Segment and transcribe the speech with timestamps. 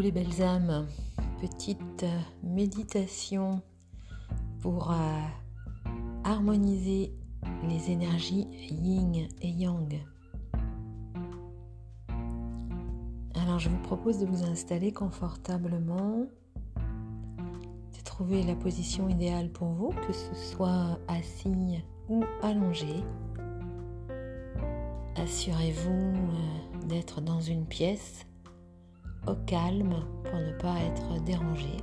[0.00, 0.86] les belles âmes.
[1.40, 2.04] Petite
[2.42, 3.62] méditation
[4.60, 4.94] pour euh,
[6.24, 7.12] harmoniser
[7.68, 10.00] les énergies yin et yang.
[13.34, 16.26] Alors je vous propose de vous installer confortablement,
[16.76, 23.04] de trouver la position idéale pour vous, que ce soit assis ou allongé.
[25.16, 28.26] Assurez-vous euh, d'être dans une pièce
[29.26, 29.94] au calme
[30.24, 31.76] pour ne pas être dérangé.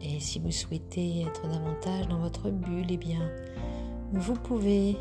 [0.00, 3.30] Et si vous souhaitez être davantage dans votre bulle, eh bien,
[4.12, 4.96] vous pouvez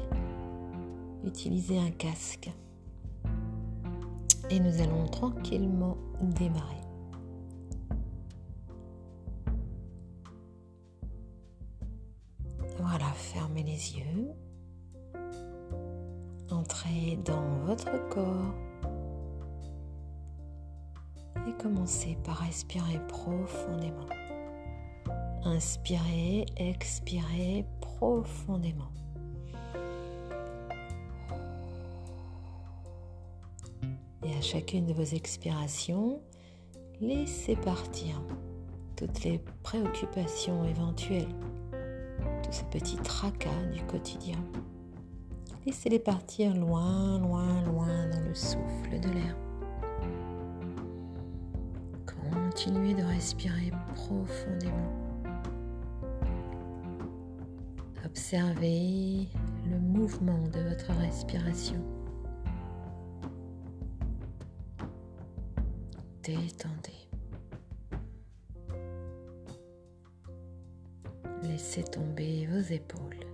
[1.25, 2.51] utiliser un casque.
[4.49, 6.75] Et nous allons tranquillement démarrer.
[12.79, 14.31] Voilà, fermez les yeux.
[16.49, 18.53] Entrez dans votre corps
[21.59, 24.07] commencez par respirer profondément.
[25.43, 28.91] Inspirez, expirez profondément.
[34.23, 36.21] Et à chacune de vos expirations,
[37.01, 38.21] laissez partir
[38.95, 41.35] toutes les préoccupations éventuelles,
[42.43, 44.39] tous ces petits tracas du quotidien.
[45.65, 49.48] Laissez-les partir loin, loin, loin dans le souffle de l'air.
[52.61, 54.91] Continuez de respirer profondément.
[58.03, 59.29] Observez
[59.71, 61.81] le mouvement de votre respiration.
[66.21, 67.07] Détendez.
[71.43, 73.25] Laissez tomber vos épaules.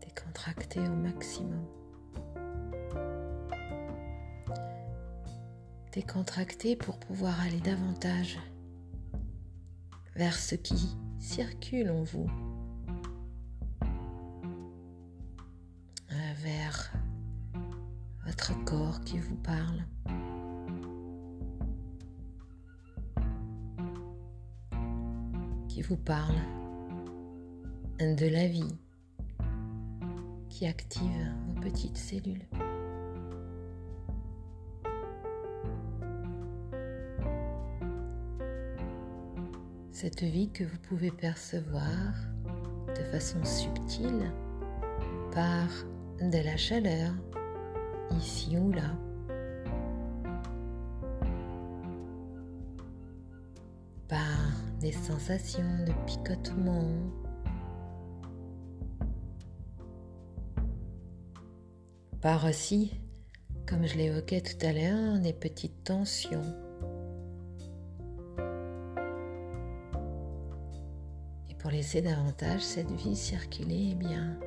[0.00, 1.66] Décontractez au maximum.
[5.92, 8.38] Décontracter pour pouvoir aller davantage
[10.14, 12.28] vers ce qui circule en vous,
[16.12, 16.92] euh, vers
[18.24, 19.84] votre corps qui vous parle.
[25.68, 26.34] qui vous parle
[28.00, 28.76] de la vie
[30.48, 32.44] qui active vos petites cellules.
[40.00, 42.14] Cette vie que vous pouvez percevoir
[42.96, 44.32] de façon subtile
[45.30, 45.68] par
[46.22, 47.12] de la chaleur,
[48.18, 48.96] ici ou là.
[54.08, 54.18] par
[54.80, 56.88] des sensations de picotement,
[62.22, 62.94] par aussi,
[63.68, 66.69] comme je l'évoquais tout à l'heure, des petites tensions.
[71.60, 74.38] Pour laisser davantage cette vie circuler, eh bien,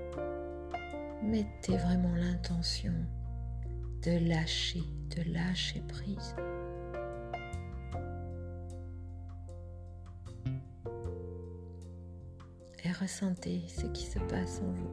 [1.22, 2.94] mettez vraiment l'intention
[4.02, 4.84] de lâcher,
[5.16, 6.36] de lâcher prise.
[12.84, 14.92] Et ressentez ce qui se passe en vous.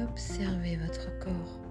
[0.00, 1.67] Observez votre corps.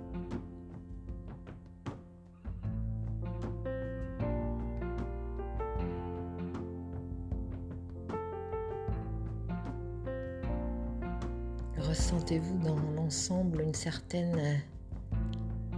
[11.80, 14.62] Ressentez-vous dans l'ensemble une certaine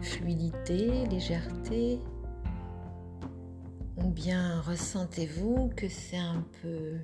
[0.02, 2.00] fluidité, légèreté?
[3.98, 6.98] Ou bien ressentez-vous que c'est un peu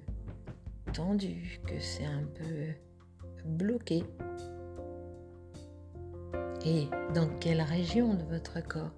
[0.93, 2.73] tendu, que c'est un peu
[3.45, 4.03] bloqué?
[6.65, 8.91] Et dans quelle région de votre corps?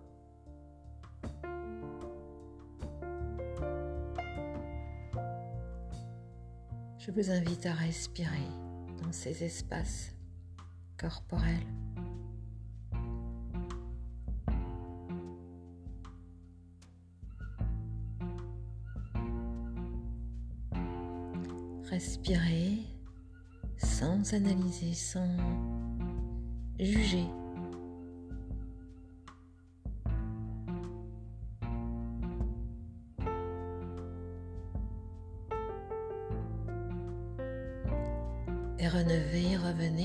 [6.97, 8.66] Je vous invite à respirer
[9.07, 10.11] dans ces espaces
[10.97, 11.65] corporels.
[21.89, 22.79] Respirez
[23.77, 25.37] sans analyser, sans
[26.77, 27.27] juger.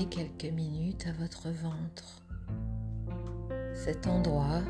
[0.05, 2.23] Quelques minutes à votre ventre.
[3.73, 4.61] Cet endroit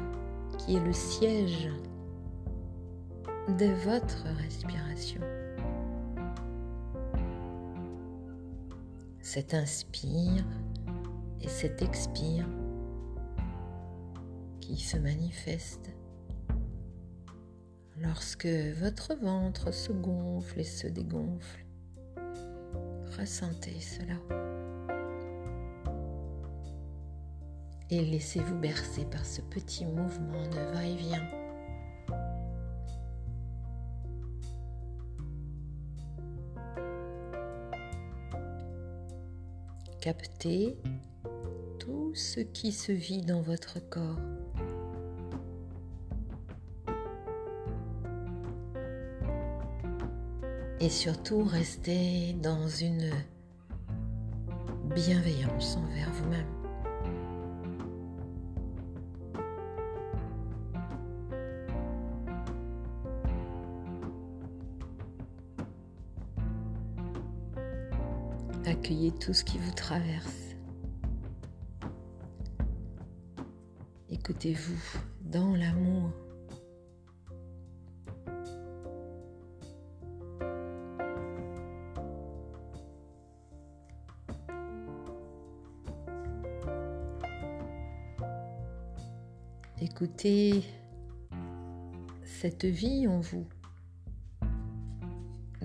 [0.57, 1.69] qui est le siège
[3.47, 5.21] de votre respiration.
[9.21, 10.45] Cet inspire
[11.41, 12.47] et cet expire
[14.61, 15.91] qui se manifeste
[17.97, 18.47] lorsque
[18.79, 21.65] votre ventre se gonfle et se dégonfle.
[23.17, 24.52] Ressentez cela.
[27.93, 31.29] Et laissez-vous bercer par ce petit mouvement de va-et-vient.
[40.01, 40.75] Captez
[41.77, 44.17] tout ce qui se vit dans votre corps.
[50.79, 53.11] Et surtout, restez dans une
[54.95, 56.62] bienveillance envers vous-même.
[68.83, 70.57] Accueillez tout ce qui vous traverse.
[74.09, 74.77] Écoutez-vous
[75.21, 76.11] dans l'amour.
[89.79, 90.61] Écoutez
[92.25, 93.47] cette vie en vous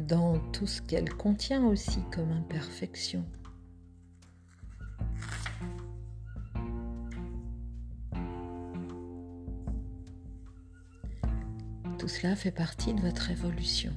[0.09, 3.25] dans tout ce qu'elle contient aussi comme imperfection.
[11.99, 13.93] Tout cela fait partie de votre évolution.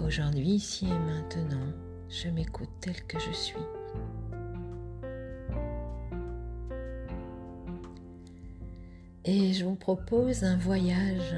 [0.00, 1.72] Aujourd'hui, ici et maintenant,
[2.08, 3.81] je m'écoute tel que je suis.
[9.24, 11.36] Et je vous propose un voyage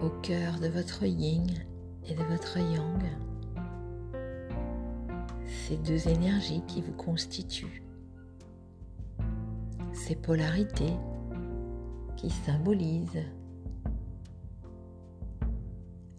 [0.00, 1.46] au cœur de votre yin
[2.08, 3.02] et de votre yang.
[5.44, 7.82] Ces deux énergies qui vous constituent.
[9.92, 10.96] Ces polarités
[12.16, 13.24] qui symbolisent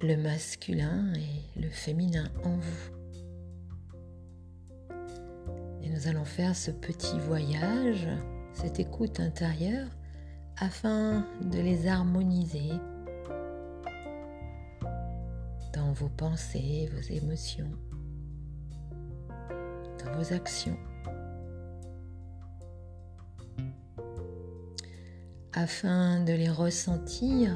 [0.03, 2.91] le masculin et le féminin en vous.
[5.81, 8.07] Et nous allons faire ce petit voyage
[8.59, 9.87] cette écoute intérieure
[10.57, 12.71] afin de les harmoniser
[15.75, 17.69] dans vos pensées, vos émotions,
[20.03, 20.77] dans vos actions,
[25.53, 27.55] afin de les ressentir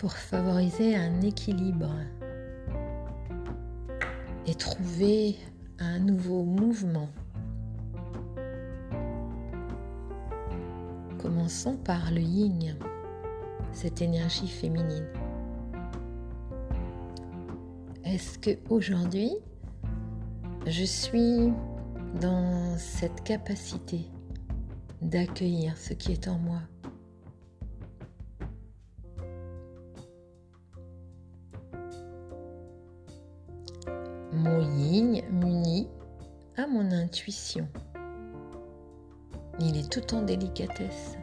[0.00, 1.94] pour favoriser un équilibre
[4.48, 5.36] et trouver
[5.78, 7.08] un nouveau mouvement
[11.84, 12.76] Par le yin,
[13.72, 15.06] cette énergie féminine.
[18.04, 19.32] Est-ce que aujourd'hui
[20.66, 21.52] je suis
[22.20, 24.06] dans cette capacité
[25.02, 26.60] d'accueillir ce qui est en moi?
[34.32, 35.88] Mon yin m'unit
[36.56, 37.66] à mon intuition.
[39.58, 41.19] Il est tout en délicatesse.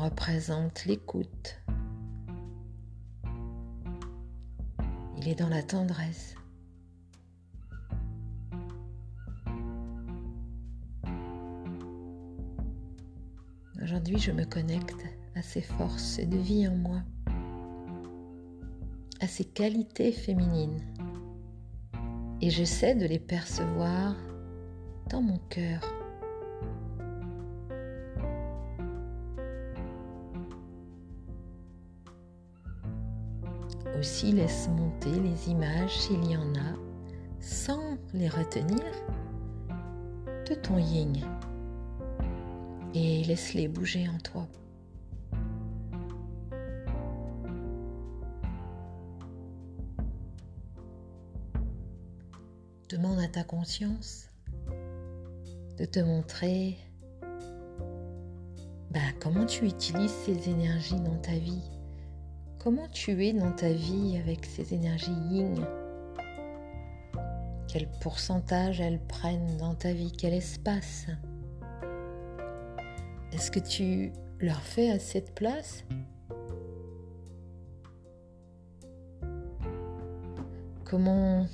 [0.00, 1.60] Représente l'écoute.
[5.18, 6.34] Il est dans la tendresse.
[13.82, 15.04] Aujourd'hui, je me connecte
[15.34, 17.02] à ces forces de vie en moi,
[19.20, 20.80] à ces qualités féminines
[22.40, 24.16] et je sais de les percevoir
[25.10, 25.99] dans mon cœur.
[34.00, 36.74] Aussi laisse monter les images s'il y en a
[37.38, 38.80] sans les retenir
[40.48, 41.12] de ton yin
[42.94, 44.48] et laisse-les bouger en toi.
[52.88, 54.30] Demande à ta conscience
[55.76, 56.78] de te montrer
[58.90, 61.79] bah, comment tu utilises ces énergies dans ta vie.
[62.62, 65.66] Comment tu es dans ta vie avec ces énergies yin?
[67.66, 70.12] Quel pourcentage elles prennent dans ta vie?
[70.12, 71.06] Quel espace?
[73.32, 75.86] Est-ce que tu leur fais assez de place?
[80.84, 81.46] Comment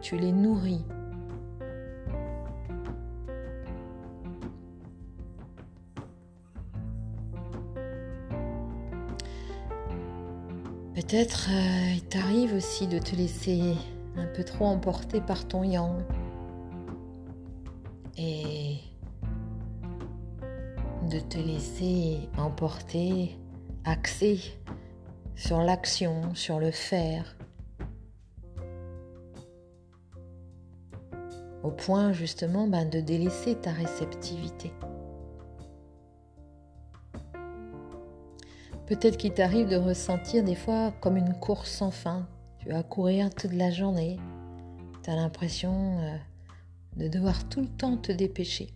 [0.00, 0.86] tu les nourris?
[11.00, 13.74] Peut-être euh, il t'arrive aussi de te laisser
[14.18, 16.02] un peu trop emporter par ton yang
[18.18, 18.76] et
[21.10, 23.34] de te laisser emporter,
[23.86, 24.40] axer
[25.36, 27.34] sur l'action, sur le faire,
[31.62, 34.70] au point justement ben, de délaisser ta réceptivité.
[38.90, 42.26] Peut-être qu'il t'arrive de ressentir des fois comme une course sans fin.
[42.58, 44.18] Tu vas courir toute la journée.
[45.04, 46.16] Tu as l'impression euh,
[46.96, 48.74] de devoir tout le temps te dépêcher.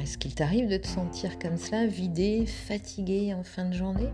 [0.00, 4.08] Est-ce qu'il t'arrive de te sentir comme cela, vidé, fatigué en fin de journée?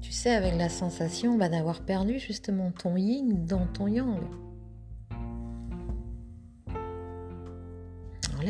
[0.00, 4.47] Tu sais, avec la sensation bah, d'avoir perdu justement ton yin dans ton yang.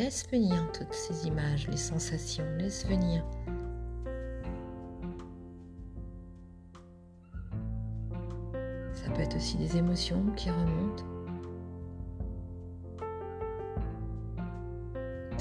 [0.09, 3.23] Laisse venir toutes ces images, les sensations, laisse venir.
[8.91, 11.03] Ça peut être aussi des émotions qui remontent.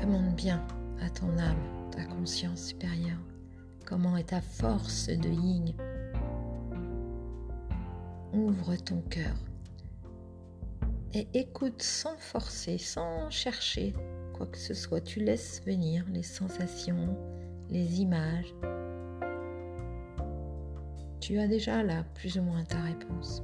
[0.02, 0.62] Demande bien
[1.00, 3.24] à ton âme, ta conscience supérieure,
[3.86, 5.72] comment est ta force de yin.
[8.34, 9.34] Ouvre ton cœur
[11.14, 13.94] et écoute sans forcer, sans chercher,
[14.38, 17.18] quoi que ce soit, tu laisses venir les sensations,
[17.70, 18.54] les images.
[21.20, 23.42] Tu as déjà là plus ou moins ta réponse.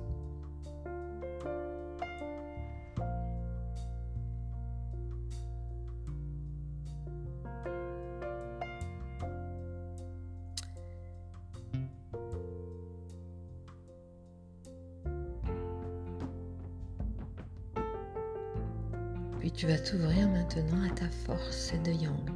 [19.45, 22.31] Puis tu vas t'ouvrir maintenant à ta force de yang,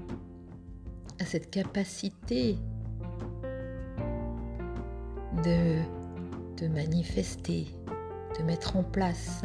[1.19, 2.59] à cette capacité
[5.43, 5.79] de
[6.55, 7.69] te manifester,
[8.39, 9.41] de mettre en place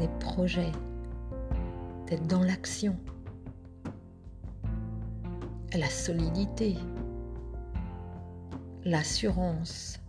[0.00, 0.72] des projets,
[2.08, 2.96] d'être dans l'action,
[5.78, 6.74] la solidité,
[8.84, 10.00] l'assurance,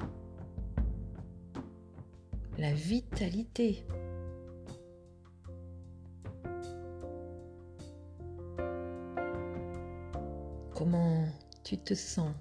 [2.58, 3.86] la vitalité.
[10.84, 11.24] Comment
[11.64, 12.34] tu te sens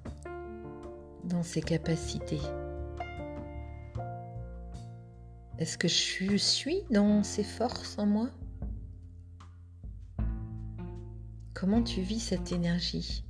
[1.23, 2.41] dans ces capacités.
[5.61, 8.31] Est-ce que je suis dans ces forces en moi?
[11.55, 13.25] Comment tu vis cette énergie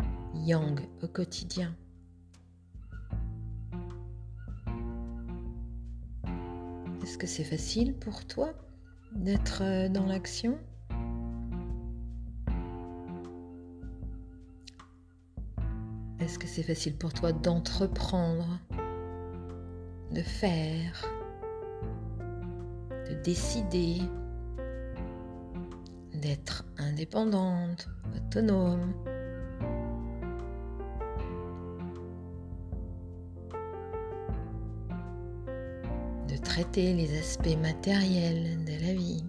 [0.46, 1.76] yang au quotidien?
[7.02, 8.54] Est-ce que c'est facile pour toi
[9.14, 10.58] d'être euh, dans l'action?
[16.22, 18.46] Est-ce que c'est facile pour toi d'entreprendre,
[20.12, 21.04] de faire,
[23.10, 23.96] de décider,
[26.14, 28.94] d'être indépendante, autonome?
[36.28, 39.24] De traiter les aspects matériels de la vie?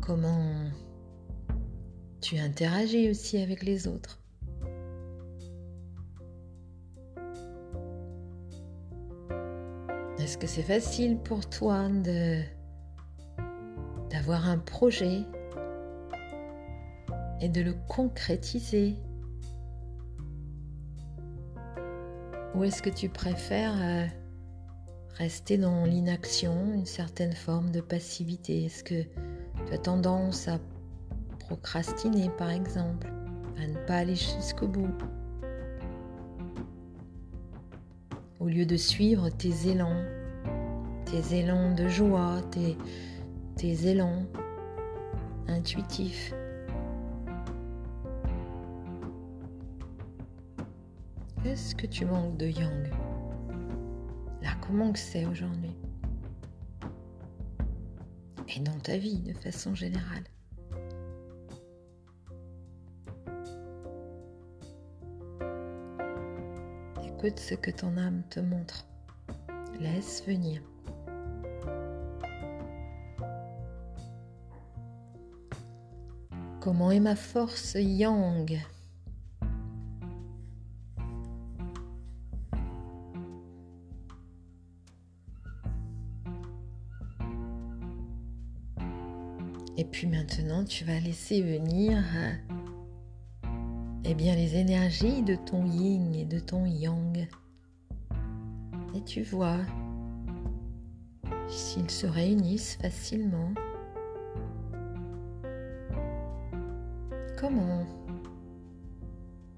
[0.00, 0.45] Comment
[2.26, 4.20] tu interagis aussi avec les autres.
[10.18, 12.40] Est-ce que c'est facile pour toi de
[14.10, 15.20] d'avoir un projet
[17.40, 18.96] et de le concrétiser?
[22.56, 24.06] Ou est-ce que tu préfères euh,
[25.14, 28.64] rester dans l'inaction, une certaine forme de passivité?
[28.64, 29.04] Est-ce que
[29.66, 30.58] tu as tendance à
[31.46, 33.06] procrastiner par exemple,
[33.56, 34.92] à ne pas aller jusqu'au bout.
[38.40, 40.02] Au lieu de suivre tes élans,
[41.04, 44.26] tes élans de joie, tes, élans
[45.46, 46.34] intuitifs.
[51.44, 52.90] Est-ce que tu manques de yang?
[54.42, 55.76] Là, comment que c'est aujourd'hui?
[58.56, 60.24] Et dans ta vie de façon générale
[67.18, 68.86] Écoute ce que ton âme te montre.
[69.80, 70.60] Laisse venir.
[76.60, 78.60] Comment est ma force yang?
[89.78, 92.04] Et puis maintenant, tu vas laisser venir
[94.08, 97.26] eh bien, les énergies de ton yin et de ton yang.
[98.94, 99.58] Et tu vois
[101.48, 103.52] s'ils se réunissent facilement.
[107.36, 107.84] Comment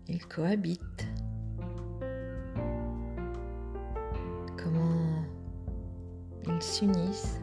[0.08, 1.06] ils cohabitent?
[4.56, 5.24] Comment
[6.46, 7.40] ils s'unissent?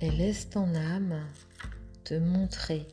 [0.00, 1.22] Et laisse ton âme
[2.04, 2.86] te montrer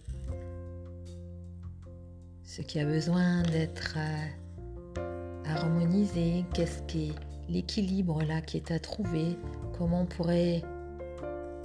[2.44, 7.16] ce qui a besoin d'être euh, harmonisé, qu'est-ce qui est
[7.50, 9.38] l'équilibre là qui est à trouver,
[9.78, 10.62] comment pourrait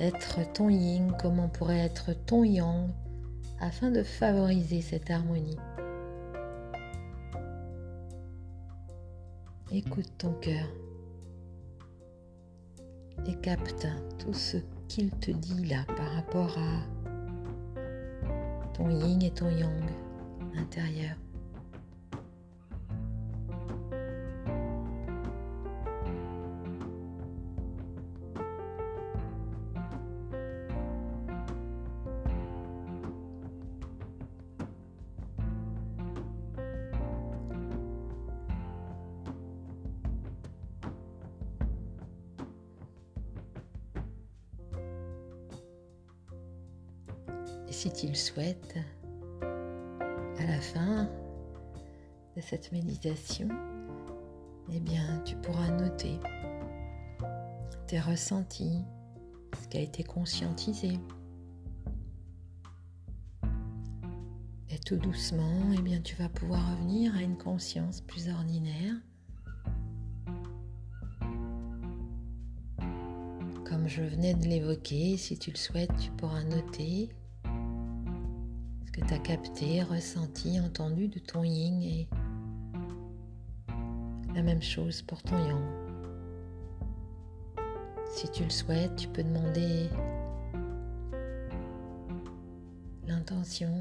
[0.01, 2.89] être ton yin, comment pourrait être ton yang,
[3.61, 5.59] afin de favoriser cette harmonie.
[9.71, 10.67] Écoute ton cœur
[13.27, 13.87] et capte
[14.19, 14.57] tout ce
[14.89, 16.83] qu'il te dit là par rapport à
[18.75, 19.71] ton yin et ton yang
[20.57, 21.17] intérieur.
[52.41, 53.49] Cette méditation,
[54.73, 56.19] eh bien, tu pourras noter
[57.87, 58.85] tes ressentis,
[59.63, 60.99] ce qui a été conscientisé.
[64.71, 68.95] Et tout doucement, eh bien, tu vas pouvoir revenir à une conscience plus ordinaire.
[73.65, 77.11] Comme je venais de l'évoquer, si tu le souhaites, tu pourras noter
[78.93, 82.09] que tu as capté, ressenti, entendu de ton yin et
[84.39, 85.61] la même chose pour ton yang.
[88.15, 89.91] Si tu le souhaites, tu peux demander
[93.09, 93.81] l'intention,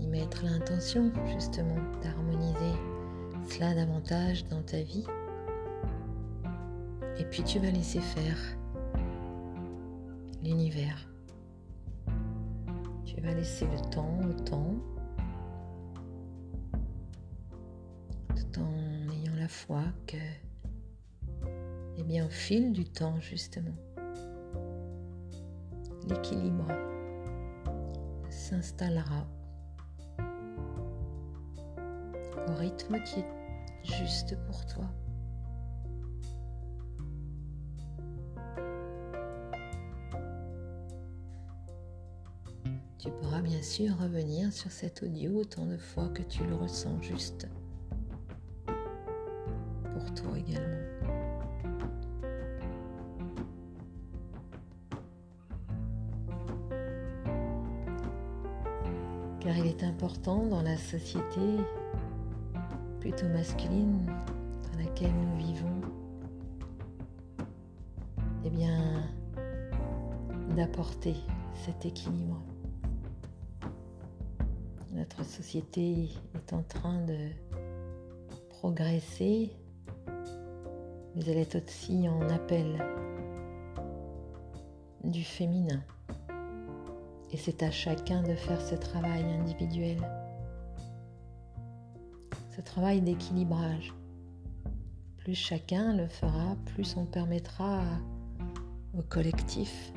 [0.00, 2.76] y mettre l'intention justement d'harmoniser
[3.48, 5.06] cela davantage dans ta vie.
[7.20, 8.38] Et puis tu vas laisser faire
[10.42, 11.08] l'univers.
[13.04, 14.74] Tu vas laisser le temps au temps,
[19.48, 20.18] la foi que,
[21.96, 23.74] eh bien, au fil du temps, justement,
[26.06, 26.66] l'équilibre
[28.28, 29.26] s'installera
[32.46, 33.28] au rythme qui est
[33.84, 34.84] juste pour toi.
[42.98, 47.00] Tu pourras bien sûr revenir sur cet audio autant de fois que tu le ressens
[47.00, 47.48] juste
[60.08, 61.58] important dans la société
[62.98, 65.80] plutôt masculine dans laquelle nous vivons,
[68.42, 69.02] eh bien,
[70.56, 71.14] d'apporter
[71.66, 72.40] cet équilibre
[74.94, 77.28] notre société est en train de
[78.48, 79.50] progresser,
[81.14, 82.82] mais elle est aussi en appel
[85.04, 85.82] du féminin.
[87.30, 89.98] Et c'est à chacun de faire ce travail individuel,
[92.56, 93.92] ce travail d'équilibrage.
[95.18, 97.82] Plus chacun le fera, plus on permettra
[98.96, 99.92] au collectif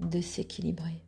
[0.00, 1.04] de s'équilibrer.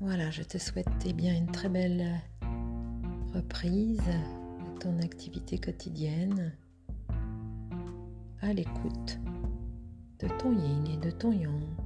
[0.00, 2.20] Voilà, je te souhaite eh une très belle
[3.34, 6.52] reprise de ton activité quotidienne
[8.40, 9.18] à l'écoute
[10.18, 11.85] de ton yin et de ton yang.